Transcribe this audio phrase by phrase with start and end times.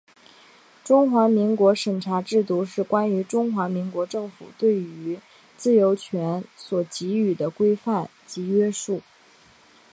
[0.83, 5.19] 中华民国审查制度是关于中华民国政府对于
[5.57, 9.03] 自由权所给予的规范及约束。